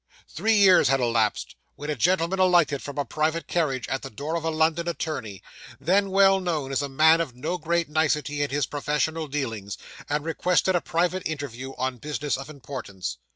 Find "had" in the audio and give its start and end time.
0.87-0.99